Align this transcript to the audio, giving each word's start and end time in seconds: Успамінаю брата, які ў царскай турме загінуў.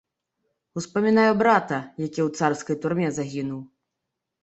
Успамінаю 0.81 1.33
брата, 1.43 1.79
які 2.07 2.21
ў 2.27 2.43
царскай 2.43 2.75
турме 2.83 3.15
загінуў. 3.23 3.65